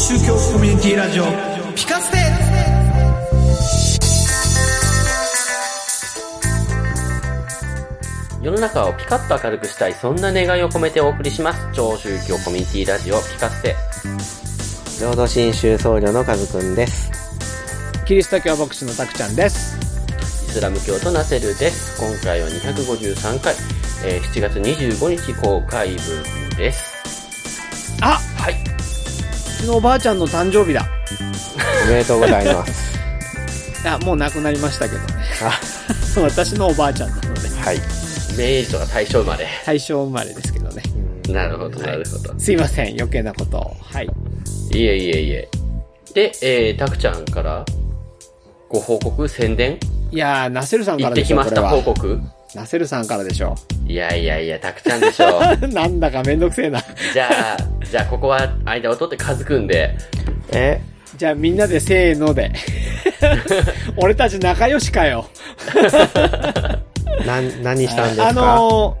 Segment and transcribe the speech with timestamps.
[0.00, 1.24] 宗教コミュニティラジオ
[1.76, 2.16] ピカステ
[8.42, 11.68] 世の中をピカッと明るくしたい、そんな願いを込めてお送りします。
[11.74, 13.76] 超宗教コミュニティラジオピカステ。
[14.98, 17.10] 浄土真宗僧侶のカズくんです。
[18.06, 19.76] キリスト教牧師のたくちゃんです。
[20.48, 22.00] イスラム教とナセルです。
[22.00, 23.54] 今回は253回、
[24.06, 26.90] えー7月25日公開分です。
[28.00, 28.18] あ
[29.60, 30.88] ちのおばあちゃんの誕生日だ。
[31.84, 32.98] おめでとうございます。
[33.82, 35.06] いや、もう亡くなりましたけどね。
[35.42, 35.60] あ、
[36.20, 37.76] 私のおばあちゃんなので、はい。
[38.32, 39.46] 明治とか大正生まれ。
[39.66, 40.82] 大正生まれですけどね。
[41.28, 42.34] なるほど、なるほど。
[42.38, 43.76] すいません、余計なことを。
[43.80, 44.08] はい。
[44.72, 45.48] いえいえいえ。
[46.14, 47.64] で、えー、たくちゃんから、
[48.68, 49.78] ご報告、宣伝？
[50.12, 51.68] いやー、ナセルさんか行らでしょ、ってきました。
[51.68, 52.20] 報告
[52.54, 53.54] ナセルさんからでしょ。
[53.86, 55.40] いやいやいや、たくちゃんでしょ。
[55.68, 56.82] なんだかめんどくせえな。
[57.12, 57.56] じゃあ、
[57.88, 59.96] じゃあここは間を取ってカズくんで、
[60.52, 60.80] え、
[61.16, 62.50] じゃあみんなでせーので。
[63.96, 65.26] 俺たち仲良しかよ。
[67.26, 68.28] な、何したんですか？
[68.28, 68.96] あの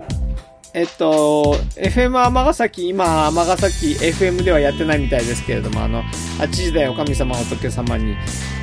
[0.74, 6.02] ー、えっと、FM 尼崎、今、尼崎 FM ではやってないみたいですけれども、あの、
[6.38, 8.14] 8時台お神様仏様に、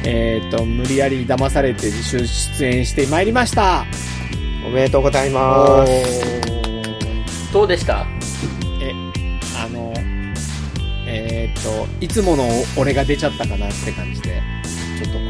[0.06, 3.86] えっと、無理やり騙されて出出演してまいりました。
[4.68, 7.54] おめでとうございます。
[7.54, 8.06] どうでした？
[8.82, 8.92] え、
[9.58, 9.94] あの、
[11.08, 12.44] えっと、いつもの
[12.78, 14.42] 俺が出ちゃったかなって感じで、
[15.02, 15.24] ちょっとこ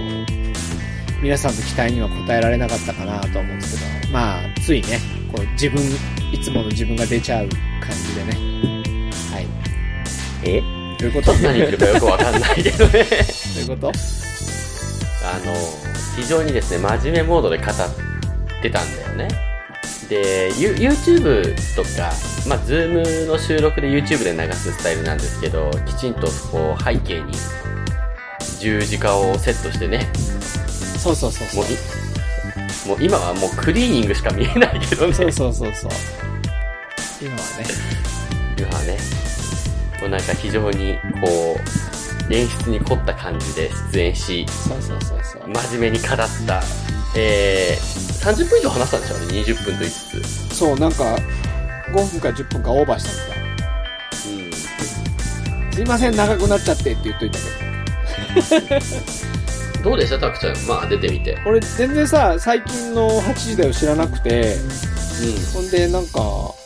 [1.20, 5.00] う、皆さんの期待には応えられなかったかなと思うんですけど、まあ、ついね、
[5.32, 5.84] こう、自分、
[6.34, 8.34] いつもの自分が出ちゃう感じでね。
[9.32, 9.46] はい。
[10.46, 10.62] え？
[11.00, 11.32] どういうこと？
[11.34, 13.06] ど何言ってるかよくわかんないけどね。
[13.56, 13.90] ういうこと？
[13.90, 13.92] あ
[15.46, 15.54] の、
[16.16, 17.68] 非常にですね、真面目モードで語っ
[18.61, 19.27] てたんだよね。
[20.09, 22.11] で、ユ YouTube とか、
[22.47, 27.33] まあ、ズームの収録で YouTube で流すスタイルなんですけど、きちんとこう背景に
[28.59, 30.09] 十字架をセットしてね、
[30.97, 31.73] そうそうそうそうもう。
[31.73, 31.78] い
[32.88, 35.13] もう今はもうクリーニングしか見えないけどね。
[35.13, 35.91] そうそうそうそう。
[37.22, 37.66] 今はね。
[38.57, 38.97] 今はね、
[40.00, 41.57] もうなんか非常にこ
[42.29, 45.47] う、演出に凝った感じで出演し、そうそうそうそう。
[45.47, 46.17] 真面目に語っ
[46.47, 46.63] た、
[47.16, 50.56] えー、30分以上話したんでしょうね、20分と言いつつ。
[50.56, 51.03] そう、なんか、
[51.94, 54.34] 5分か10分かオーバーしたみたい。
[54.34, 55.72] うん。
[55.73, 57.57] すいません、長くなっちゃってって言っといたけど。
[59.84, 60.19] どうでした？
[60.19, 60.57] タクちゃん。
[60.67, 61.38] まあ出てみて。
[61.46, 66.19] 俺全然さ、最近の8時台を知らなくて、うほんで、なんか、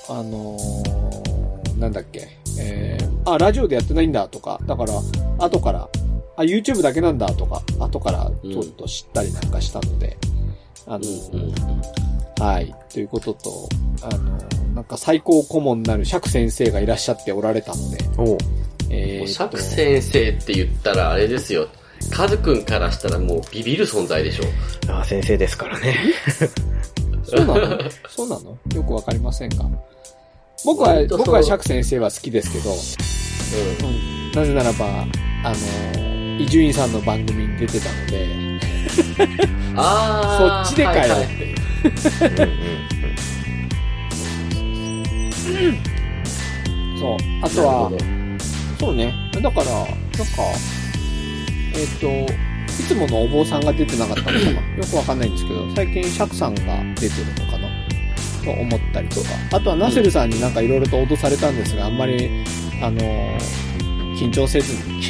[0.09, 2.27] あのーなんだっけ、
[2.59, 4.93] えー、あ、ラジオでやってないんだとか、だから、
[5.39, 5.87] 後から、
[6.41, 10.17] あ、YouTube だけなんだとか、後からちょっと知ったりなんかしたので、
[10.85, 11.01] あのん。
[11.01, 12.43] ーうんうん。
[12.43, 13.69] はい、ということと、
[14.01, 18.37] あのーなんか最高顧問なる釈先生がいらっしゃっておられたので、お
[18.89, 21.67] えーと釈先生って言ったらあれですよ。
[22.09, 24.43] カズくんからしたらもうビビる存在でしょ。
[24.91, 25.97] あ先生ですからね。
[27.23, 27.77] そうなの？
[28.09, 28.57] そうなの？
[28.73, 29.65] よくわかりませんが。
[30.65, 32.73] 僕は僕は釈先生は好きですけど、う
[33.87, 34.85] うん、なぜならば、
[35.43, 38.59] あのー、伊集院さんの番組に出てたので、ん。
[39.75, 40.65] あー。
[40.65, 41.55] そっちでかよはいはいっていう。
[44.67, 45.91] うんうん
[47.01, 47.17] そう。
[47.41, 47.91] あとは
[48.79, 49.13] そうね。
[49.33, 49.93] だから、なんか、
[51.73, 56.61] えっ、と、いつものお坊さんが出てなかったのかな よくわかんないんですけど、最近釈さんが
[56.95, 57.67] 出てるのかな
[58.43, 59.29] と思ったりとか。
[59.51, 62.29] あとはナセルさんになんかいろいろと脅されたんですが、あんまり、
[62.81, 63.70] あのー
[64.21, 65.01] 緊張せずに、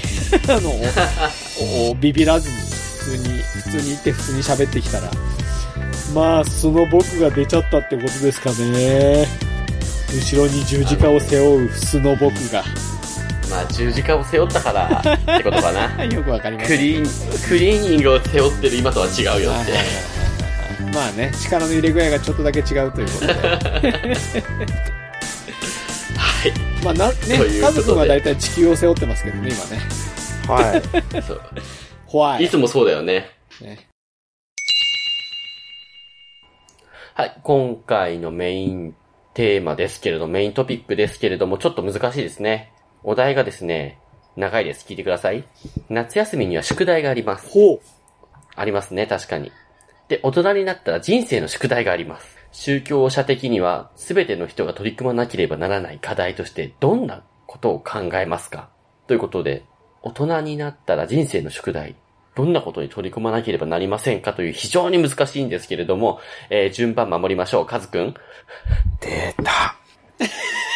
[0.48, 5.12] あの、ビビらずに、普通に、普通に行って普通に喋ってきたら、
[6.16, 9.28] まあ、その僕が出ちゃったってことですかね。
[10.14, 12.64] 後ろに十字架を背負う素の僕が。
[13.50, 16.04] まあ十字架を背負ったからってことかな。
[16.06, 16.78] よくわかりまクす。
[16.78, 19.66] リーン、クリーニングを背負ってる今とは違うよってはいはいはい。
[19.68, 20.12] はい
[20.94, 24.14] まあね、力の入れ具合がちょっとだけ違うということで。
[26.86, 26.98] はい。
[26.98, 30.02] まあな、ねという、ことで家族はだいたい地球を背負ってますけどね、今ね。
[30.48, 30.82] はい。
[31.22, 31.42] そう
[32.08, 32.46] 怖い。
[32.46, 33.30] いつもそうだよね。
[33.62, 33.88] ね
[37.14, 37.38] はい。
[37.44, 38.96] 今回のメイン
[39.34, 42.74] テーマですけれど、メイントピックですけれども、ちょっと難しいですね。
[43.04, 44.00] お題がですね、
[44.36, 44.86] 長いです。
[44.88, 45.44] 聞いてください。
[45.90, 47.50] 夏休みには宿題があります。
[47.50, 47.80] ほう。
[48.56, 49.52] ありますね、確かに。
[50.12, 52.38] で、大人になったら人生の宿題があります。
[52.52, 58.68] 宗教者的には、すべての人が取り組まなければならない課題として、どんなことを考えますか？
[59.08, 59.64] ということで、
[60.02, 61.96] 大人になったら人生の宿題、
[62.36, 64.34] どんなことに取り組まなければなりませんか？
[64.34, 66.20] という非常に難しいんですけれども、
[66.50, 67.66] えー順番守りましょう。
[67.66, 68.14] カズくん。
[69.00, 69.78] 出た。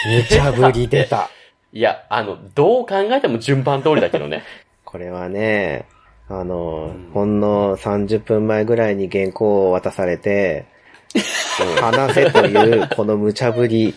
[0.07, 1.29] 無茶ぶり出た。
[1.73, 4.43] いや、あの、どう考えても順番通りだけどね。
[4.85, 5.87] これはね、
[6.27, 10.65] あの、うんほんの30分前ぐらいに原稿を渡されて、
[11.79, 13.93] 話せという、この無茶ぶり。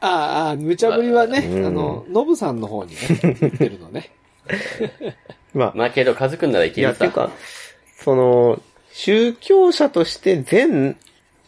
[0.00, 2.96] ああ、無茶ぶりはね、うんあの、ノブさんの方にね、
[3.40, 4.10] 言ってるのね。
[5.54, 6.98] まあ、まあけど、カズくんならいけるさ。
[7.00, 7.30] ていうか、
[7.98, 8.60] その、
[8.92, 10.96] 宗教者として全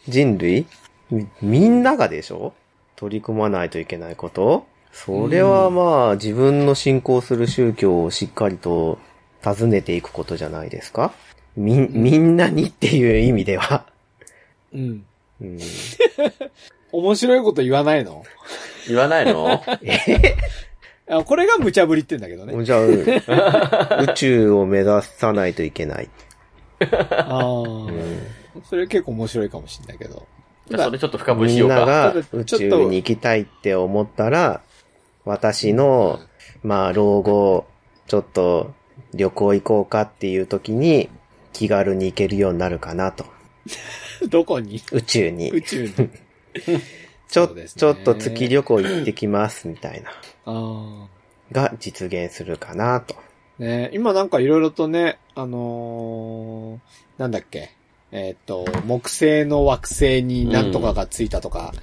[0.07, 0.67] 人類
[1.09, 2.53] みみんながでしょ？
[2.95, 4.65] 取り組まないといけないこと？
[4.91, 8.97] それはまあ、自分の信仰する宗教をしっかりと
[9.43, 11.13] 尋ねていくことじゃないですか？
[11.55, 13.85] み、みんなにっていう意味では。
[14.73, 15.05] うん。
[15.41, 15.59] うん、
[16.91, 18.23] 面白いこと言わないの？
[18.87, 19.61] 言わないの？
[21.11, 22.63] あこれが無茶ぶりって言うんだけどね。
[22.65, 22.91] じゃあ、う
[24.11, 26.09] 宇宙を目指さないといけない。
[26.81, 28.19] ああ、うん
[28.69, 30.27] それ結構面白いかもしれないけど。
[30.69, 31.75] じゃあそれちょっと深掘りしみようか。
[31.75, 34.61] んなが宇ちょっと宙に行きたいって思ったら、
[35.25, 36.19] 私の、
[36.63, 37.65] まあ、老後、
[38.07, 38.73] ちょっと
[39.13, 41.09] 旅行行こうかっていう時に、
[41.53, 43.25] 気軽に行けるようになるかなと。
[44.29, 44.81] どこに？
[44.91, 45.61] 宇宙宇に。
[45.63, 45.93] 宙に。
[47.29, 50.11] ちょ、ねちょっと月旅行行ってきます、みたいな。
[50.45, 51.07] あ
[51.51, 53.15] が実現するかなと。
[53.17, 53.63] あ。
[53.63, 57.71] ね今なんかいろいろとね、あのーなんだっけ？
[58.11, 61.73] えーっと、木星の惑星になんとかがついたとか、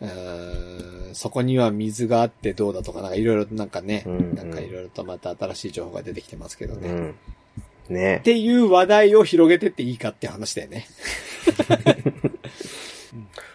[0.00, 6.88] うーんそこには水があってどうだとか、なんかいろいろなんかね、うんうんなんかいろいろとまた新しい情報が出てきてますけどね。
[6.88, 7.14] っうん。
[7.88, 8.20] ね。
[8.24, 10.86] ていう話題を広げてっていいかって話だよね。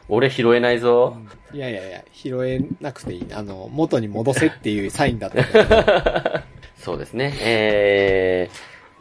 [0.10, 1.18] 俺拾えないぞ。
[1.54, 3.28] いやいやいや、拾えなくていい。
[3.34, 6.44] あの、元に戻せっていうサインだった。
[6.82, 7.34] そうですね。
[7.42, 8.50] え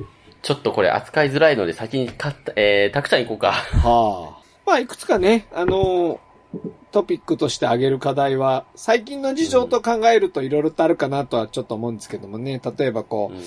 [0.01, 0.05] ー、
[0.43, 3.53] ちょっとこれ扱いづらいので先にかった、えー、たくちゃん行こうか。
[3.53, 4.39] はあ。
[4.67, 6.21] まあ、いくつかね、あの、
[6.93, 12.61] トピックとして挙げる課題は、最近の事情と考えるといろいろとあるかなとはちょっと思うんですけどもね。
[12.79, 13.43] 例えばこう、うん。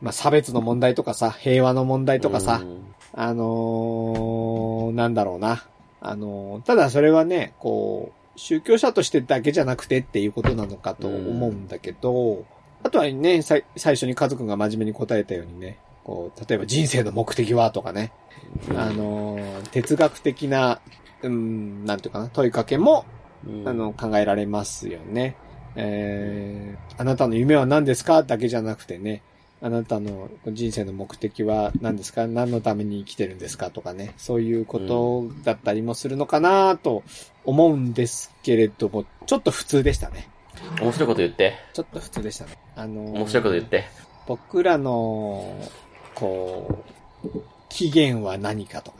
[0.00, 2.94] まあ、差別の問題とかさ、平和の問題とかさ、うん。
[3.12, 5.64] あのーなんだろうな。
[6.00, 12.44] あのーただそれはね、こう、宗教者としてだけじゃなくてっていうことなのかと思うんだけど、
[12.82, 18.12] あとはね、最初に家族が真面目に答えたようにね、こう、例えば人生の目的はとかね、
[18.76, 20.80] あのー哲学的な、
[21.22, 23.04] うん、なんていうかな、問いかけも、
[23.46, 25.36] うんあの、考えられますよね。
[25.76, 28.22] えー、あなたの夢は何ですか？
[28.22, 29.22] だけじゃなくてね、
[29.62, 32.26] あなたの人生の目的は何ですか？
[32.26, 33.70] 何のために生きてるんですか？
[33.70, 37.02] とかね、そういうことだったりもするのかなと
[37.44, 40.28] 思うんですけれども、ちょっと普通でしたね。
[40.80, 41.54] 面白いこと言って。
[41.72, 42.58] ちょっと普通でしたね。
[42.74, 43.84] あのー面白いこと言って。
[44.26, 45.56] 僕らの、
[46.14, 46.84] こ
[47.24, 47.28] う、
[47.68, 48.99] 期限は何かとか。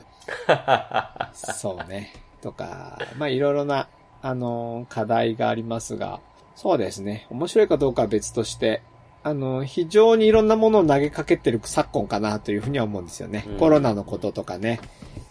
[1.35, 2.12] そうね。
[2.41, 3.88] とか、まあいろいろな、
[4.23, 6.21] あの、課題がありますが、
[6.56, 7.27] そうですね。
[7.31, 8.82] 面白いかどうかは別として、
[9.23, 13.44] あの、非常にいろんなものを投げかけてる昨今かなというふうには思うんですよね。
[13.49, 14.81] うんコロナのこととかね、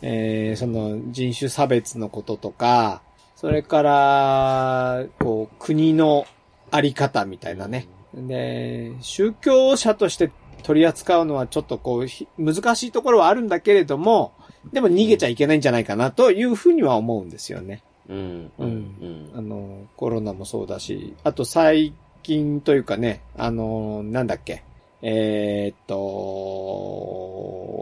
[0.01, 3.01] えー、その人種差別のこととか、
[3.35, 6.25] それから、こう、国の
[6.71, 7.87] あり方みたいなね。
[8.13, 10.31] で、宗教者として
[10.63, 14.33] 取り扱うのはちょっとこう、ひ難しいところはあるんだけれども、
[14.73, 17.81] でも逃げちゃいけないんじゃないかなというふうには思うんですよね。
[18.07, 18.51] うん。
[18.57, 19.31] ううんん。
[19.35, 24.63] あの、コロナもそうだし、あと最近というかね、あの、なんだっけ、
[25.01, 25.97] えーっと、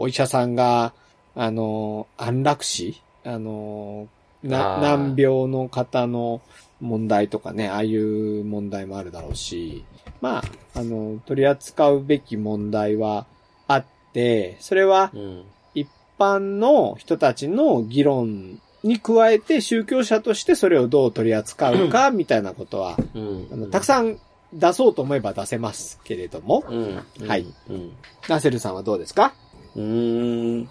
[0.00, 0.92] お医者さんが、
[1.34, 3.02] あの、安楽死？
[3.24, 4.08] あの、
[4.42, 6.40] な難病の方の
[6.80, 9.84] 問題とかね、ああいう問題もあるだろうし、
[10.20, 10.42] まあ、
[10.78, 13.26] あの、取り扱うべき問題は
[13.66, 15.44] あって、それはうん。
[16.18, 23.48] 一般の人たちの議論に加えて宗教者としてそれをどう取り扱うかみたいなことは、うん。
[23.52, 24.18] あのたくさん
[24.52, 27.04] 出そうと思えば出せますけれども、うん。
[27.28, 27.92] はいうん。
[28.28, 29.32] ナセルさんはどうですか？
[29.76, 30.68] うーん。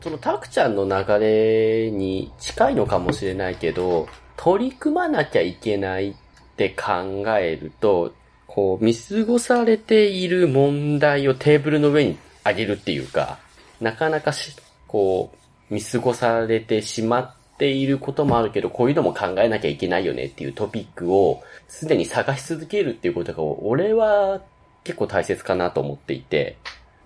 [0.00, 6.14] そのタクちゃんの流れに近いのかもしれないけど、取り組まなきゃいけないっ
[6.56, 8.12] て考えると、
[8.46, 13.38] こう、見過ごされている問題をテーブルの上に上げるっていうか、
[13.82, 14.54] なかなかし、
[14.86, 15.32] こ
[15.70, 24.40] う、見過ごされてしまっていることもあるけど、こういうのも考えなきゃいけないよねっていうトピックを、すでに探し続けるっていうことが、俺は
[24.84, 26.56] 結構大切かなと思っていて、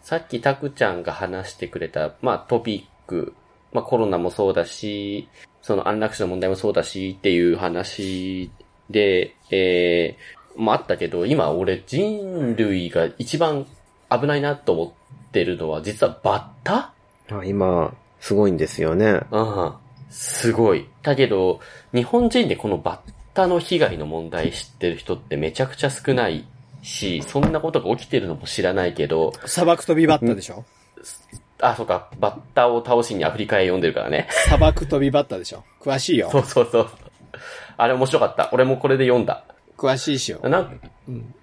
[0.02, 3.35] さっきタクちゃんが話してくれた、まあトピック、
[3.73, 5.28] まあコロナもそうだし、
[5.62, 8.50] その安楽死の問題もそうだしっていう話
[8.90, 13.66] で、えー、まああったけど、今俺人類が一番
[14.11, 14.95] 危ないなと思
[15.37, 16.95] ってるのは実はバッタ？
[17.31, 19.21] あ今、すごいんですよね。
[19.31, 19.75] うん。
[20.09, 20.88] すごい。
[21.02, 21.61] だけど、
[21.93, 26.47] 日本人でこのバッタの被害の問題知ってる人ってめちゃくちゃ少ない
[26.83, 30.64] し、そんなことが起きてるのも知らないけど、砂漠飛びバッタでしょ？
[31.61, 34.28] あ、そうか、バッタを倒しにアフリカへ読んでるからね。
[34.47, 35.62] 砂漠飛びバッタでしょ？
[35.83, 36.38] 詳しいよそ。
[36.38, 36.88] うそうそう。
[37.76, 38.49] あれ面白かった。
[38.52, 39.45] 俺もこれで読んだ。
[39.76, 40.40] 詳しいしよ。
[40.49, 40.81] なん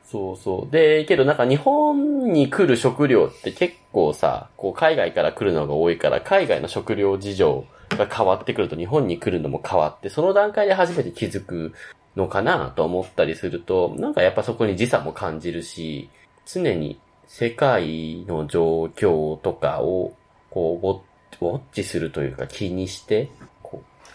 [0.05, 0.71] そうそう。
[0.71, 11.73] で、けどなんか日本に来る食料って結構さ、こう海外から来るのが多いから、海外の食料事情が変わってくると日本に来るのも変わって、その段階で初めて気づく
[12.15, 16.09] のかなと思ったりすると、なんかやっぱそこに時差も感じるし、
[16.45, 20.13] 常に世界の状況とかを、
[20.49, 21.01] こう、ウォッ
[21.41, 23.29] ウォッチするというか気にして、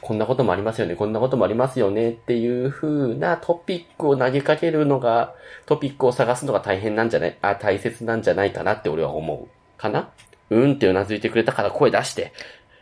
[0.01, 5.35] こんなこともありますよね、こんなこともありますよねっていう風なトピックを投げかけるのが、
[5.67, 7.37] トピックを探すのが大変なんじゃない？
[7.43, 9.49] あ、大切なんじゃないかなって俺は思う。
[9.81, 10.11] かな？
[10.51, 12.33] うんってうなずいてくれたから声出して。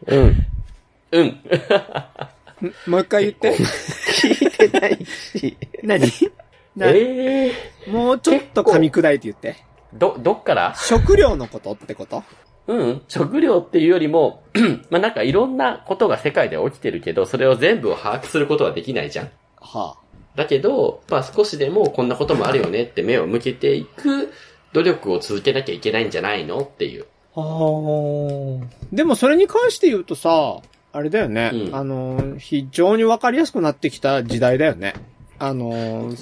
[0.07, 0.47] うん。
[1.13, 1.41] うん。
[2.87, 3.57] もう一回言って。
[3.57, 5.57] 聞いてないし。
[5.83, 6.01] 何？
[6.77, 7.51] なえ
[7.87, 9.57] えもうちょっと噛み砕いて言って。
[9.95, 10.75] ど、どっから？
[10.77, 12.23] 食料のことってこと？
[12.67, 13.03] うん。
[13.09, 14.43] 食料っていうよりも、
[14.91, 19.31] まあ、なんかいろんなことが世界で起きてるけど、それを全部を把握することはできないじゃん。
[19.61, 19.97] は
[20.35, 24.33] だけど、まあ少しでもこんなこともあるよねって目を向けていく
[24.73, 27.07] 努力を続けなきゃいけないんじゃないのっていう。
[27.35, 27.41] あ。
[27.41, 28.67] はあ。
[28.93, 30.61] でもそれに関して言うとさ、
[30.93, 31.51] あれだよね。
[31.53, 34.95] うんあの、非常にわかりやすくなってきた時代だよね。
[35.39, 36.17] あの、うん。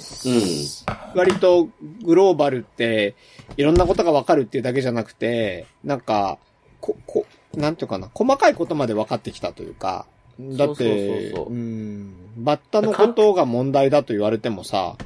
[1.15, 1.69] 割と
[2.03, 3.15] グローバルって、
[3.57, 6.37] いろんなことがわかるっていうだけじゃなくて、なんか、
[6.81, 10.05] こ、こ、なんていうかな、細かいことまで分かってきたというか、
[10.39, 14.97] だって、そうそうそうそううん、バッタのことが問題だと言われてもさ、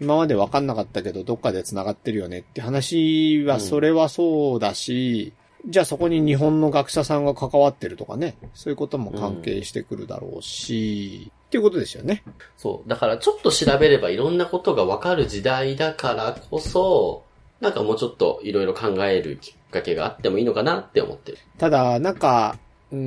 [0.00, 5.32] 今まで分かんなかったけど、どっかで繋がってるよねって話は、うんそれはそうだし、
[5.66, 12.22] じゃあそこに日本の学者さんが関わってるとかね、そういうことも関係してくるだろうし、っていうことですよね。
[12.56, 12.88] そう。
[12.88, 17.24] だからちょっと調べればいろんなことがわかる時代だからこそ、
[17.60, 21.38] なんかもうちょっといろいろ考えるきっかけがあってもいいのかなって思ってる。
[21.58, 22.56] ただ、なんか、
[22.90, 22.98] うー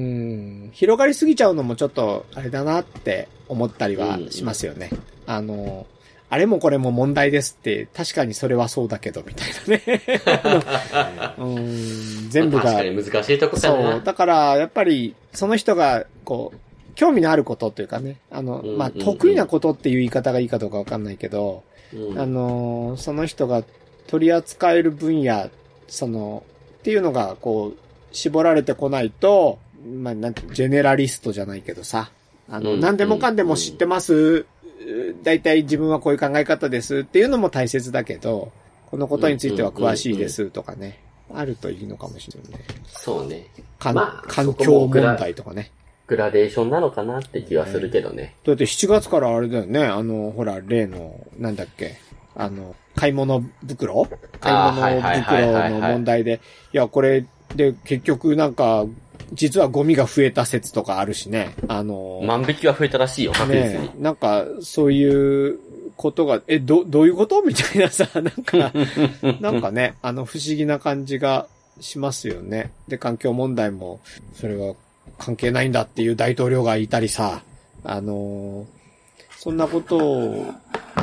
[0.67, 4.91] ん、広がりすぎちゃうのもちょっと、あれだなって思ったりはしますよね。
[5.25, 5.87] あの、
[6.29, 9.83] あれもこれも問題ですって、確かにそれはそうだけど、みたいなね。
[11.37, 13.79] うーん、全部がまあ確か、に難しいとこかそう。
[13.81, 13.99] な。
[14.01, 16.57] だから、やっぱり、その人が、こう、
[16.95, 23.63] 興味のあることというかね、あの、まあ、得意なことっていう言い方がいいかどうかわかんないけど、うんあのーその人が
[24.07, 25.49] 取り扱える分野、
[25.87, 26.43] その、
[26.79, 27.77] っていうのが、こう、
[28.11, 32.11] 絞られてこないと、まあ、なんて、ジェネラリストじゃないけどさ、
[32.49, 34.45] あの、うん何でもかんでも知ってます、
[35.23, 38.51] 大体自分はこういう考え方ですっていうのも大切だけど、
[38.91, 40.99] このことについては詳しいですとかね、
[41.33, 42.65] あるといいのかもしれないね。
[42.87, 43.47] そうね。
[43.79, 45.71] かんまあ環境問題とかね。
[46.07, 48.35] グラデーションなのかなって気はするけどね。
[48.45, 51.97] だって7月からあれだよね、あの、ほら、例の、なんだっけ、
[52.35, 54.07] あの、買い物袋？
[54.39, 56.39] 買い物袋の問題で、
[56.73, 58.85] いや、これで結局なんか、
[59.33, 63.71] 実はゴミが増えた説とかあるしね、あの、万引きは増えたらしいよ、確実に。
[63.87, 65.59] ねなんか、そういう
[65.97, 67.41] ことが、え、ど、どういうこと？
[67.41, 68.71] みたいなさ、 なんか、
[69.41, 71.47] なんかね、あの、不思議な感じが
[71.79, 72.71] しますよね。
[72.87, 73.99] で、環境問題も、
[74.35, 74.75] それは
[75.17, 77.41] 関係ないんだっていう大統領がいたりさ、
[77.83, 78.75] あのー
[79.45, 80.53] そんなことを、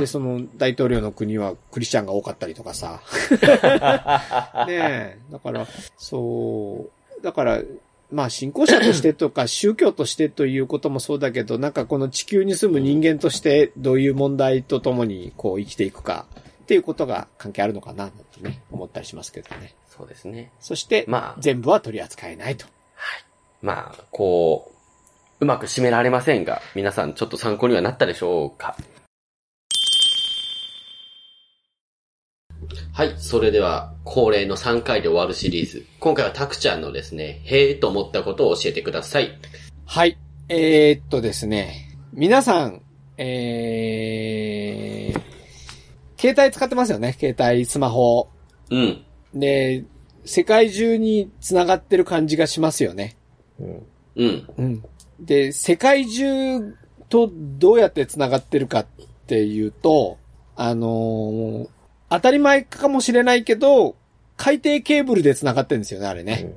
[0.00, 3.00] で、その大統領の国はクリスチャンが多かったりとかさ。
[4.66, 5.64] ねえ、だから、
[5.96, 6.86] そ
[7.20, 7.62] う、だから、
[8.10, 16.26] まあ信仰者としてとか宗教としてということもそうだけど、なんかこの地球に住む人間としてどういう問題とともにこう生きていくか
[16.62, 19.72] っていうことが関係あるのかなってね、思ったりしますけどね。
[19.88, 20.50] そうですね。
[20.58, 22.66] そして、まあ全部は取り扱えないと。
[23.62, 24.72] まあ、こ
[25.40, 28.76] う、うまく締められませんが、皆さんちょっと参考にはなったでしょうか？
[32.92, 33.14] はい。
[33.18, 35.86] それでは、恒例の3回で終わるシリーズ。
[36.00, 39.38] 今回はタクちゃんのですね、へえと思ったことを教えてください。
[39.86, 40.18] はい。
[40.48, 42.82] えー、っとですね、皆さん、
[43.16, 45.20] えー、
[46.20, 47.16] 携帯使ってますよね？
[47.18, 48.28] 携帯、スマホ。
[48.70, 49.04] うん。
[49.34, 49.84] で、
[50.24, 53.16] 世界中に繋がってる感じがしますよね。
[53.60, 53.86] うん。
[54.16, 54.48] うん。
[54.58, 54.84] うん。
[55.20, 56.74] で、世界中
[57.08, 58.86] とどうやって繋がってるかっ
[59.26, 60.18] ていうと、
[60.56, 61.68] あのー
[62.12, 63.96] 当たり前かもしれないけど、
[64.36, 66.52] 海底ケーブルで繋がってるんですよね、あれね。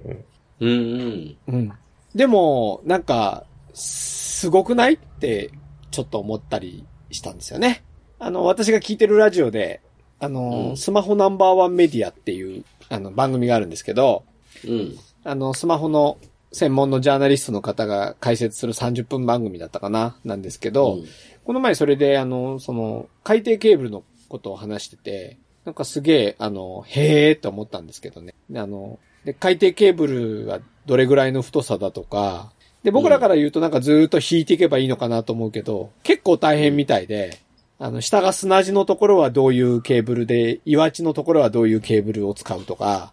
[0.59, 1.37] うんうん。
[1.47, 1.71] うん。
[2.13, 5.51] でも、なんか、すごくないって、
[5.91, 7.85] ちょっと思ったりしたんですよね。
[8.19, 9.79] あの、私が聞いてるラジオで、
[10.19, 14.25] あの、うんスマホナンバーワンメディアっていう、あの、番組があるんですけど、
[14.67, 14.97] うん。
[15.23, 16.17] あの、スマホの
[16.55, 20.99] 専門のジャーナリストの方が解説する30分番組だったかななんですけど、
[21.43, 28.35] この前それで、あの、その、海底ケーブルのことを話してて、なんかすげえ、あの、へーって思ったんですけどね。
[28.49, 37.39] であの、で、海底ケーブルがどれぐらいの太さだとか、で、僕らから言うとなんかずーっと引いていけばいいのかなと思うけど、結構大変みたいで、
[37.79, 43.11] あの、下が砂地のところはどういうケーブルで、岩地のところはどういうケーブルを使うとか、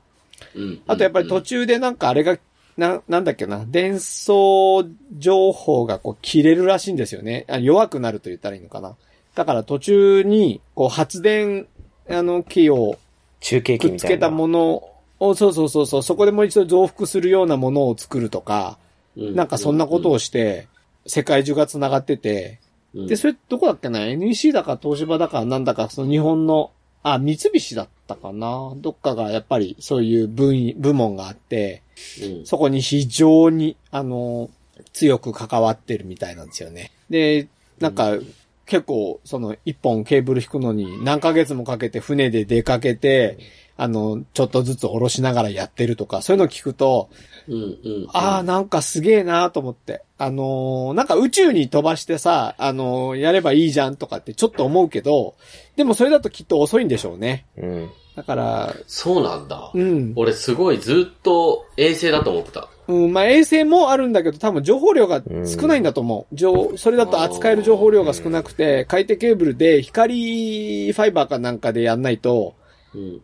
[0.54, 0.82] うん。
[0.86, 2.38] あとやっぱり途中でなんかあれが、
[2.76, 4.84] な、なんだっけな、伝送
[5.18, 7.44] 情報がこう切れるらしいんですよね。
[7.48, 8.96] あ弱くなると言ったらいいのかな。
[9.34, 11.66] だから途中に、こう発電、
[12.08, 12.98] あの、機を
[13.40, 13.98] 中継機くっ。
[13.98, 14.82] つけたもの
[15.18, 18.78] を、そうそうそうそう、そこでもう一度増幅するようなものを作るとか、
[19.16, 20.68] うなんかそんなことをして、
[21.06, 22.60] 世界中が繋がってて、
[22.94, 26.70] うん、で、それどこだっけな ?NEC だか東芝だかなんだか、その日本の、
[27.02, 28.72] あ、三菱だったかな。
[28.76, 31.82] どっかがやっぱりそういう分、部門があって、
[32.22, 34.50] うん、そこに非常に、あの、
[34.92, 36.92] 強く関わってるみたいなんですよね。
[37.10, 38.18] で、なんか、
[38.66, 43.38] 結構、その、一本ケーブル引くのに何ヶ月もかけて船で出かけて、
[43.76, 47.08] あの、ちょっとずつ下ろしながらやってるとか、そういうのを聞くと、
[47.48, 48.06] うん、うん。
[48.12, 50.02] ああ、なんかすげえなーと思って。
[50.18, 55.34] あのーなんか宇宙に飛ばしてさ、あのーやればいいじゃんとかってちょっと思うけど、
[55.74, 57.46] でもそれだときっと遅いんでしょうね。
[57.56, 57.90] うん。
[58.14, 59.70] だから、そうなんだ。
[59.72, 60.12] うん。
[60.16, 62.68] 俺すごいずっと衛星だと思ってた。
[62.88, 66.34] うん、まあ衛星もあるんだけど、多分情報量が少ないんだと思う。
[66.34, 72.61] 情、それだと扱える情報量が少なくて、海底ケーブルで光ファイバーかなんかでやんないと、うん。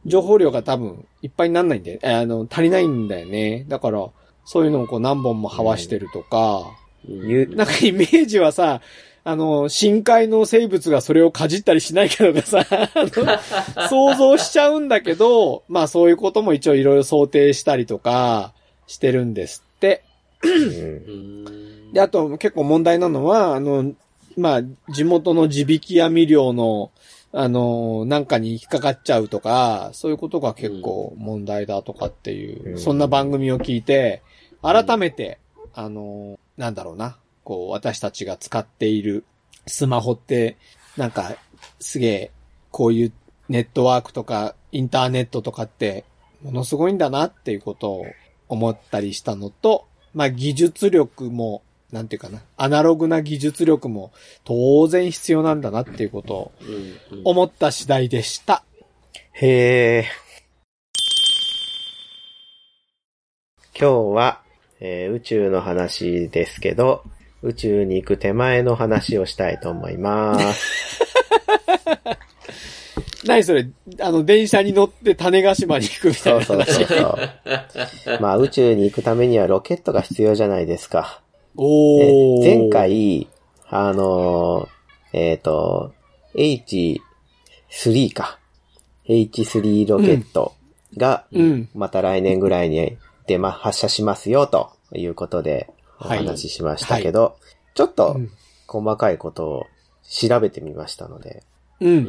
[0.06, 3.64] 情報量が多分いっぱいになんないんで、えあの、足りないんだよね。
[3.68, 4.08] だから、
[4.44, 6.64] そういうのをこう何本もはわしてるとか、
[7.06, 8.80] ゆなんかイメージはさ、
[9.24, 18.54] あの、深海の生物がそれをかじったりしないけどさ、あの想像しちゃうんだけど、まあそういうことも一応いろいろ想定したりとか
[18.86, 20.02] してるんですって。
[21.92, 23.92] で、あと結構問題なのは、あの、
[24.38, 26.90] まあ地元の地引き網漁の、
[27.32, 32.78] あの、なんかに引っかかっちゃうとか、そういうことが結構問題だとかっていう、うん。
[32.78, 34.22] そんな番組を聞いて、
[34.62, 35.38] 改めて、
[35.74, 39.24] あの、なんだろうな、こう、私たちが使っている
[39.66, 40.56] スマホって、
[40.96, 41.36] なんか、
[41.80, 42.30] すげえ、
[42.70, 43.12] こういう
[43.48, 46.04] ネットワークとか、インターネットとかって、
[46.42, 48.06] ものすごいんだなっていうことを
[48.48, 54.12] 思ったりしたのと、まあ、技術力も、なんていうかな、アナログな技術力も
[54.44, 56.52] 当然必要なんだなっていうことを
[57.10, 57.20] うん。
[57.24, 58.62] 思った次第でした。
[59.32, 60.06] へえ。
[63.78, 64.42] 今日は、
[64.80, 67.04] えー宇宙の話ですけど、
[67.42, 71.00] 宇宙に行く手前の話をしたいと思います。
[73.26, 73.66] 何それ、
[74.00, 76.74] あの、電車に乗って種子島に行くみたそいうな話。
[76.74, 76.98] そうそう
[78.04, 78.20] そう。
[78.20, 81.20] まあ宇宙に行くためにはロケットが必要じゃないですか。
[81.60, 82.42] おー。
[82.42, 83.28] で前、回、
[83.68, 85.92] あのーえっ、と、
[86.34, 88.38] H3 か。
[89.08, 90.54] H3 ロケット
[90.96, 91.68] が、うん。
[91.74, 95.68] また来年ぐらいに出ま、発射しますよ、ということで
[95.98, 97.36] おはい話ししましたけど、
[97.74, 98.30] ちょっとうん
[98.68, 99.66] 細かいことを
[100.06, 101.42] 調べてみましたので、
[101.80, 101.88] う。
[101.88, 102.04] うん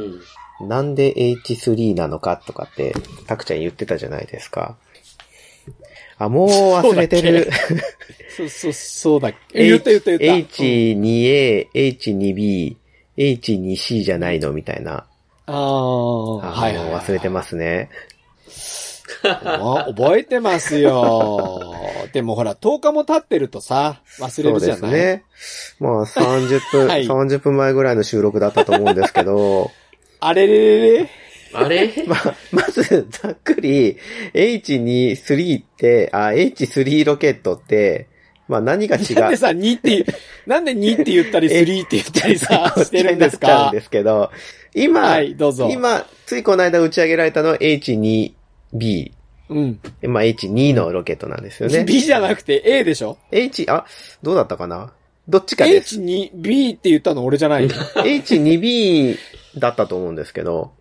[0.65, 0.67] ん。
[0.67, 2.93] なんで H3 なのかとかって、
[3.25, 4.77] たくちゃん言ってたじゃないですか。
[6.19, 7.49] あ、もう忘れてる。
[8.37, 9.65] そう、そう、そうだっけ？
[9.67, 10.25] 言った言った言った。
[10.53, 12.75] H2A、H2B、
[13.17, 14.53] H2C じゃないの？
[14.53, 15.05] みたいな。
[15.47, 17.89] ああ、あはいはい、もう忘れてますね。
[19.23, 21.73] あ覚えてますよ。
[22.13, 24.79] でもほら、10日も経ってるとさ、忘れるじゃない？
[24.79, 25.23] そうですね。
[25.79, 29.71] まあ30分、 はい30分前ぐらいの収録だったと思うんですけど、
[30.19, 31.09] あれれれれ？
[31.53, 31.91] あれ？
[32.07, 33.97] まあ、まず、ざっくり、
[34.33, 38.07] H2、3って、あ、H3 ロケットって、
[38.47, 39.15] まあ何が違う？
[39.19, 40.05] なんでさ、2って
[40.47, 43.45] なんで2って言ったり3って言ったりさ、 してるんですか？
[43.47, 44.31] ちゃうんですけど、
[44.73, 45.69] 今、はい、どうぞ。
[45.71, 49.11] 今、ついこの間打ち上げられたのは H2B、
[49.49, 49.79] うん。
[50.03, 51.83] まあ H2 のロケットなんですよね。
[51.83, 53.85] B じゃなくて A でしょ？H、あ、
[54.23, 54.93] どうだったかな？
[55.27, 55.99] どっちかです。
[55.99, 57.75] ?H2、B って言ったの俺じゃないの？
[57.75, 59.15] あ、H2B
[59.59, 60.71] だったと思うんですけど、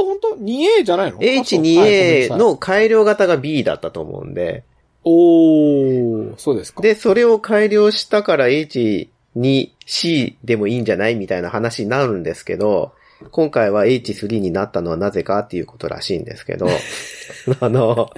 [0.00, 4.64] 本当 ?2A じゃないの？H2A あの改良型が B だったと思うんで、
[5.04, 6.80] おー、そうですか。
[6.82, 12.92] で、それを改良したから H2C でもいいんじゃないみたいな話になるんですけど、
[13.30, 16.68] 今回は H3 になったのはなぜかっていうことらしいんですけど、
[17.60, 18.10] あの、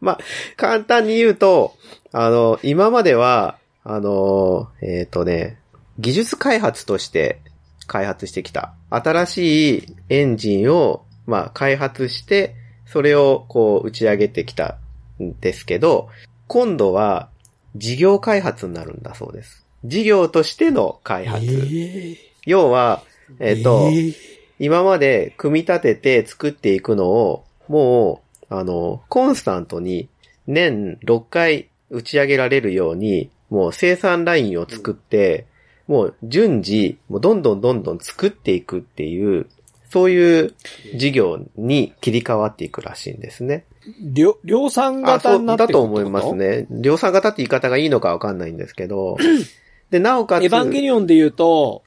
[0.00, 0.18] まあ、
[0.56, 1.74] 簡単に言うと、
[2.12, 5.58] あの、今までは、あの、えっ、とね、
[5.98, 7.40] 技術開発として
[7.86, 14.78] 開発してきた新しいエンジンを、まあ、開発して、それをこう打ち上げてきた
[15.22, 16.08] んですけど、
[16.46, 17.28] 今度は
[17.76, 19.66] 事業開発になるんだそうです。
[19.84, 21.44] 事業としての開発。
[21.46, 23.02] え要は、
[23.38, 24.14] えっ、と、ー
[24.58, 30.08] 今まで組み立てて作っていくのを、もう、あの、コンスタントに
[30.46, 35.46] 年6回打ち上げられるように、もう生産ラインを作って、
[35.86, 39.46] もう順次、もうどんどんどんどん作っていくっていう、
[39.90, 40.54] そういう
[40.94, 43.64] 事業に切り替わっていくらしいんですね。
[44.00, 46.34] 量、量産あ、型そう、になってだと思います。
[46.34, 46.66] ね。
[46.70, 49.16] 量産型って言い方がいいのかわかんないんですけど、
[49.90, 51.82] で、なおかつ、エヴァンゲリオンで言うと、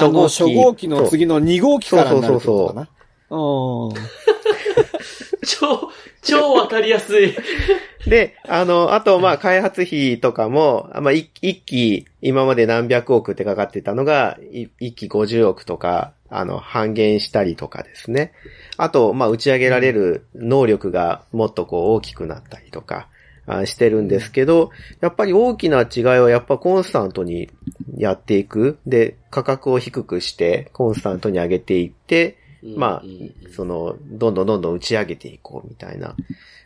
[0.00, 2.88] あの、初号機の次の2号機からになるってことかな。
[3.30, 3.94] うん。
[5.46, 5.90] 超、
[6.22, 7.36] 超わかりやすい。
[8.06, 18.32] で、あの、あと、まあ、開発費とかも、まあ、一一機、今まで何百億ってかかってたのが、い一機50億とか、あの、半減したりとかですね。
[18.76, 23.08] あと、まあ、打ち上げられる能力がもっとこう大きくなったりとか、
[23.46, 27.48] あしてるんですけど、やっぱり大きな違いはやっぱコンスタントに
[27.96, 28.78] やっていく。
[28.86, 32.36] で、価格を低くして、コンスタントに上げていって、
[32.76, 33.02] まあ
[33.54, 36.16] その、どんどんどんどん打ち上げていこうみたいな。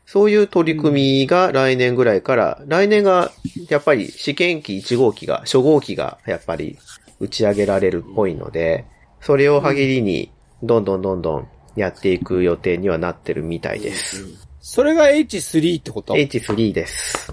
[0.06, 3.30] そういう取り組みが来年ぐらいから、来年が
[3.68, 6.78] やっぱり試験機1号機が、初号機がやっぱり
[7.20, 8.86] 打ち上げられるっぽいので、
[9.20, 10.30] それを限りに
[10.62, 14.24] どんどんどんどんやっていく予定にはなってるみたいです。
[14.60, 17.32] それが H3 ってこと？H3 です。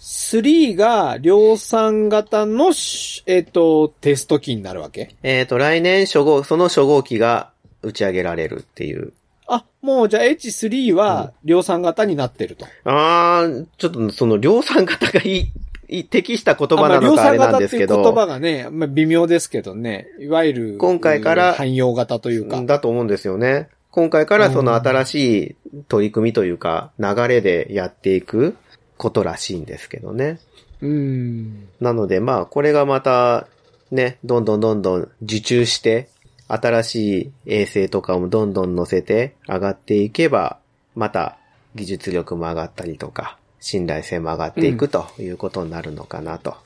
[0.00, 5.16] ?3 が量産型のし、えっ、と、テスト機になるわけ？
[5.22, 7.50] えっ、と、来年初号、その初号機が
[7.82, 9.12] 打ち上げられるっていう。
[9.46, 12.66] あ、もうじゃあ H3 は量産型になってると。
[12.84, 15.52] あー、ちょっとその量産型がいい
[16.10, 18.02] 適した言葉なのかあれなんですけど。
[18.02, 20.08] 言葉がね、まあ、微妙ですけどね。
[20.20, 22.60] いわゆる、今回から汎用型というか。
[22.62, 23.68] だと思うんですよね。
[23.90, 25.56] 今回からその新しい
[25.88, 28.56] 取り組みというか、流れでやっていく
[28.96, 30.38] ことらしいんですけどね。
[30.82, 31.68] うん。
[31.80, 33.46] なのでまあ、これがまた、
[33.90, 36.08] ね、どんどんどんどん受注して、
[36.48, 40.58] 新しい衛星とかもどんどん乗せて上がっていけば、
[40.94, 41.38] また
[41.74, 46.56] 技術力も上がったりとか、信頼性も上がっていくということになるのかなと。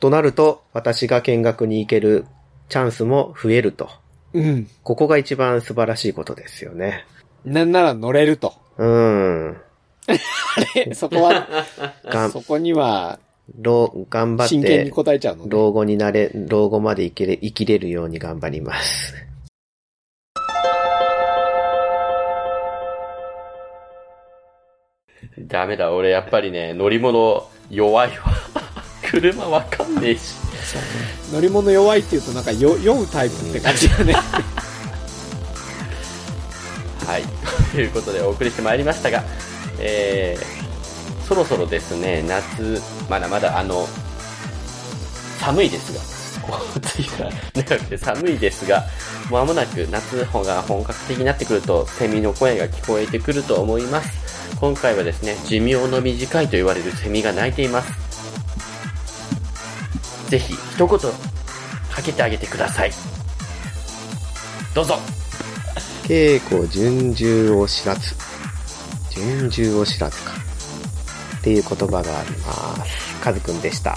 [0.00, 2.26] となると、私が見学に行ける
[2.68, 3.88] チャンスも増えると。
[4.32, 4.68] うん。
[4.82, 7.06] ここが一番素晴らしいことですよね。
[7.44, 8.54] なんなら乗れると。
[8.76, 9.56] うーん。
[10.76, 11.48] えそこは、
[12.30, 13.18] そこには、
[13.60, 15.50] 老、頑張っ真剣にて、答えちゃうのね。
[15.50, 19.14] 老後になれ、老後まで生きれ、生きれるように頑張ります。
[25.38, 28.24] ダメだ、俺やっぱりね、乗り物弱いわ。
[29.02, 30.36] 車わかんねえし。
[31.32, 34.14] 乗り物弱いって言うとなんかよ酔うタイプって感じだね。
[37.06, 37.24] はい。
[37.72, 39.24] ということでお送りしてまいりましたが、
[39.78, 43.88] えー、そろそろですね、夏、まだまだあの、
[45.40, 46.00] 寒いですが、
[46.46, 48.84] こう、次が長くて寒いですが、
[49.30, 54.23] まもなく夏が本格的になってくると、セミの声が聞こえてくると思います。
[54.60, 57.92] 今回はですね、寿命の短いと言われるセミが鳴いています。
[60.30, 62.92] ぜひ、一言、かけてあげてください。
[64.74, 64.98] どうぞ
[66.04, 68.14] 稽古順従を知らず。
[69.10, 70.32] 順従を知らずか。
[71.38, 73.20] っていう言葉があります。
[73.22, 73.96] カズくんでした。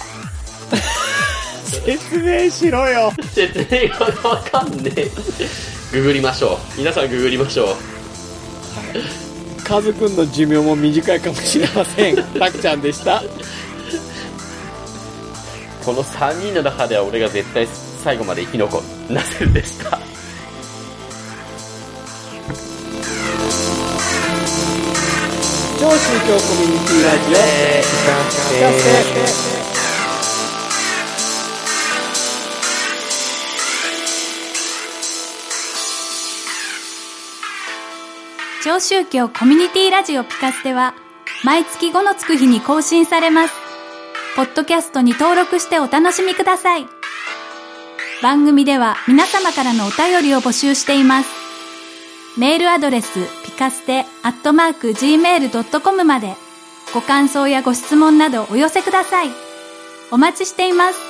[1.65, 3.11] 説明しろよ。
[3.33, 5.09] 説明がわかんねえ。
[5.91, 6.77] ググりましょう。
[6.77, 9.26] 皆さんググりましょう。
[9.67, 12.15] カズくんの寿命も短いかもしれません。
[12.39, 13.21] たくちゃんでした。
[15.83, 18.83] この3人の中では俺が絶対最後まで生き残る。
[19.13, 19.99] ナセルでした。
[25.79, 27.35] 超宗教コミュニティラジ
[29.53, 29.56] オ。
[38.57, 40.93] 聞かせて超宗教コミュニティラジオピカステは
[41.43, 43.53] 毎月5のつく日に更新されます。
[44.35, 46.85] ポッドキャストに登録してお楽しみください。
[48.21, 51.29] 番組では皆様からのお便りを募集しています。
[52.39, 56.35] メールアドレスピカステアットマーク gmail.com まで
[56.93, 59.29] ご感想やご質問などお寄せください。
[60.11, 61.06] お待ちしています。